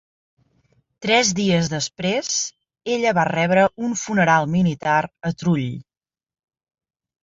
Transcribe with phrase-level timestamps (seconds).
[1.05, 2.33] Tres dies després,
[2.95, 5.67] ella va rebre un funeral militar a Trull.